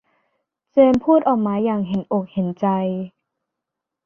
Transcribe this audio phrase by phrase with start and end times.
[0.71, 2.65] เจนพูดออกมาอย่างเห็นอกเห็นใจ